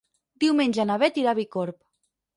Diumenge 0.43 0.87
na 0.91 0.97
Beth 1.03 1.21
irà 1.25 1.35
a 1.35 1.39
Bicorb. 1.43 1.83